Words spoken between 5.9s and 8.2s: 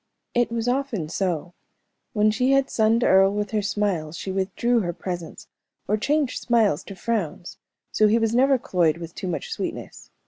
changed smiles to frowns; so he